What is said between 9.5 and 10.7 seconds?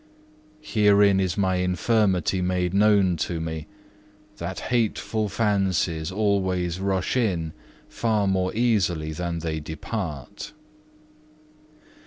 depart.